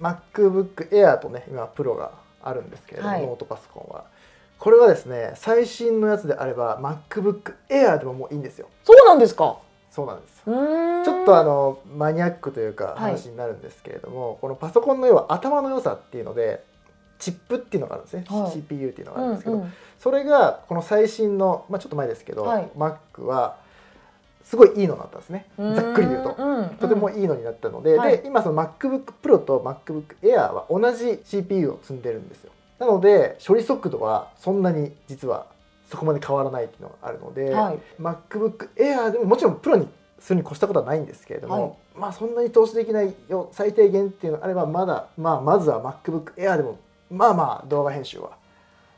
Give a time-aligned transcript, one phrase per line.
[0.00, 2.12] MacBook Air とね今プロが
[2.42, 3.26] あるんですけれども、はい。
[3.26, 4.04] ノートパソコンは。
[4.58, 8.68] これはですね最新のやつであれば MacBook Air でももういいんですよ。
[8.84, 9.58] そうなんですか？
[9.90, 10.42] そうなんです。
[10.44, 12.96] ちょっとあのマニアックというかはい。
[13.12, 16.64] 話になるんですけれども、このパソコンの要は頭の良さっていうので
[17.18, 18.52] チップっていうのがあるんですね、はい。
[18.52, 19.72] CPU っていうのがあうんるんですけど、うん。
[19.98, 22.68] それがこの最新の、まあ、ちょっと前ですけど、はい。
[22.76, 23.56] Mac は
[24.44, 25.46] すごいいいのになったんですね。
[25.58, 26.30] ざっくり言うと。
[26.30, 28.18] うとてもいいのになったので,、はい。
[28.18, 32.52] で今その MacBook Pro と MacBook Air は同じ CPU を積んでるんですよ。
[32.78, 35.46] なので処理速度はそんなに実は
[35.90, 37.78] そこまで変わらないっていうのがあるので、はい。
[38.00, 39.88] MacBook Air でももちろんプロに
[40.18, 46.78] するに越したことはないんですけれども、まあそんなに投資できないよ最低限っていうのがあればまだ、まあ、まずは MacBook Air でも
[47.10, 48.32] まあまあ動画編集は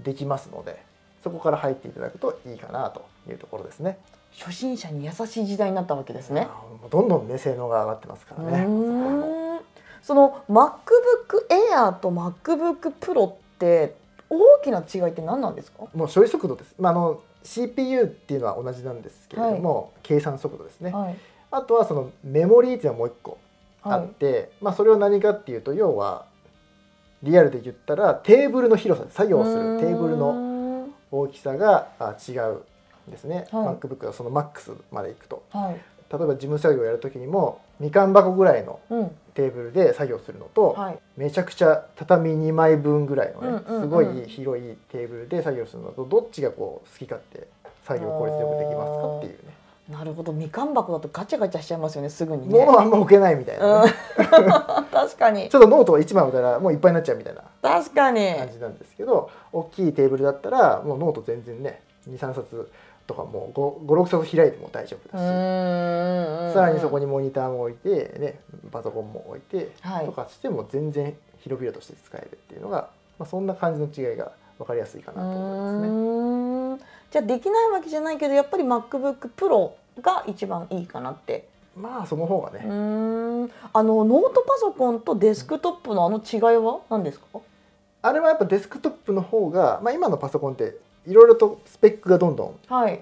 [0.00, 0.82] できますので
[1.22, 3.98] そこから入っていただくといいかなというところですね。
[4.38, 6.48] 初心者に優しい時代になったわけですね。
[6.90, 8.66] どんどんね性能が上がってますからね。
[10.02, 13.94] その MacBook Air と MacBook Pro って
[14.28, 15.84] 大きな違いって何なんですか？
[15.94, 16.74] もう処理速度です。
[16.78, 20.92] まああの CPU っていうのは同じなんですけれども、計算速度ですね。
[20.92, 21.16] はい
[21.54, 23.36] あとはそのメモリーっていうのはもう一個
[23.82, 26.24] あはいって、まあそれは何かっていうと要は
[27.22, 30.51] リアルで言ったらテーブルの広さ作業するテーブルのの
[31.12, 32.62] 大きさがあ違う
[33.08, 33.46] んですね。
[33.52, 33.86] はい。
[33.86, 35.42] MacBook がそのマックスまでいくと。
[35.50, 35.74] はい。
[36.10, 39.10] 例えば事務作業をやるときにもみかん箱ぐらいのうん。
[39.34, 40.98] テーブルで作業するのと、はい。
[41.16, 43.82] めちゃくちゃ畳2枚分ぐらいのね、うんうんうん。
[43.82, 47.48] すごい広いテーブルで作業するのとどっちがこう好き勝手
[47.86, 49.62] 作業を効率よくできますかっていうね。
[49.88, 50.32] なるほど。
[50.32, 52.64] みかん箱だとガチャガチャしちゃいますよねすぐにね。
[52.64, 53.92] 物あんま置けないみたいな、ね。
[54.18, 54.52] うん。
[54.92, 55.48] 確かに。
[55.48, 58.34] ちょっとノートを1枚置いたらもういっぱいになっちゃうみたいな確かに。
[58.34, 62.70] 感じなんですけど大きいテーブルだったらもうノート全然ね23冊
[63.06, 68.40] とかもう56冊開いても大丈夫うだし、さらにそこにモニターも置いて、ね、
[68.70, 75.88] パソコンも置いて、はいとかしても全然広々として使えるっていうのが、まあ、そんな感じの違いが分かりやすいかなと思いますね。
[75.88, 76.78] うーん
[77.10, 81.46] じゃあできないわけじゃないけどやっぱり MacBook Pro が一番いいかなって。
[81.76, 82.60] まあその方がうね、
[83.72, 87.40] あのノートパソコンとデスクトップのあの違いは何ですか？
[88.02, 90.76] あれはやっぱデスクトップの方が、まあ、今のパソコンって
[91.06, 93.00] いろいろとスペックがどんどんはい。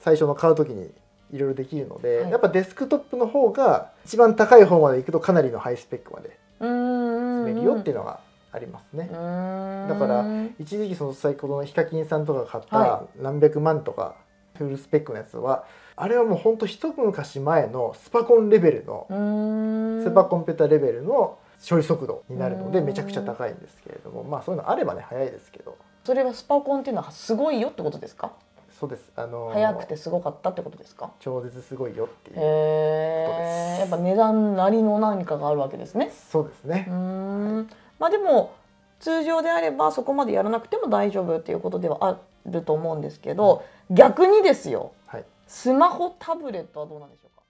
[0.00, 0.90] 最初の買う時に
[1.32, 7.44] いろいろできるので、はいやっぱデスクトップの方が一番高い方までいくとかなりのハイスペックまでうーん。
[7.46, 8.20] 積めるよっていうのが
[8.52, 9.08] ありますね。
[9.08, 10.24] だだから
[10.58, 14.16] 一時期その先ほどのヒカキンさんとかが買ったは何百万とか
[14.56, 15.64] フルスペックのやつは
[15.96, 22.86] あれはもうほんと一昔前のスパコンレベルのスーパーコンピューターレベルの処理速度になるのでうん。
[22.86, 25.76] めちゃくちゃ高いんですけれどもまあそういうのあればね早いですけど。
[26.04, 28.32] それはスパコンっていうのはすごいよってことですか？
[28.78, 29.10] そうです。
[29.16, 31.12] あの早くてすごかったってことですか？
[31.20, 33.76] 超絶すごいよっていうへえ。
[33.80, 36.12] やっぱ値段なりの何かがあるわけですね。
[36.30, 36.86] そうですね。
[36.88, 37.70] うーん。
[37.98, 38.52] まあでも
[39.00, 44.92] 通常であればそこまでやらなくても大丈夫っていうことではあると思うんですけど、逆にですよ。
[45.06, 45.24] はい。
[45.46, 47.43] スマホタブレットはどうなんでしょうか？